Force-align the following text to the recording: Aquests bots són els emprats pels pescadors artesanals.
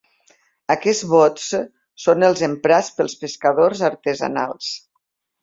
Aquests 0.75 1.03
bots 1.11 1.49
són 2.05 2.25
els 2.29 2.41
emprats 2.47 2.89
pels 3.01 3.15
pescadors 3.21 3.85
artesanals. 3.93 4.73